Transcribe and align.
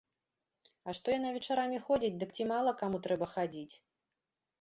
А 0.87 0.95
што 0.97 1.07
яна 1.17 1.29
вечарамі 1.35 1.79
ходзіць, 1.89 2.17
дык 2.23 2.29
ці 2.39 2.47
мала 2.53 2.71
каму 2.81 2.97
трэба 3.09 3.29
хадзіць. 3.35 3.75